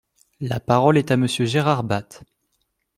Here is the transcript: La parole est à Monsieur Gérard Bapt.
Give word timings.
La 0.39 0.59
parole 0.59 0.97
est 0.97 1.11
à 1.11 1.15
Monsieur 1.15 1.45
Gérard 1.45 1.83
Bapt. 1.83 2.23